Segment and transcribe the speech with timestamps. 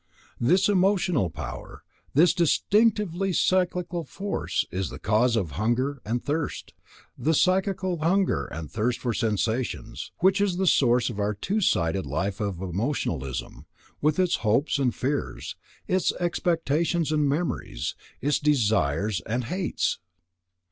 [0.39, 1.83] This emotional power,
[2.15, 6.73] this distinctively psychical force, is the cause of "hunger and thirst,"
[7.15, 12.07] the psychical hunger and thirst for sensations, which is the source of our two sided
[12.07, 13.67] life of emotionalism,
[14.01, 15.55] with its hopes and fears,
[15.87, 19.99] its expectations and memories, its desires and hates.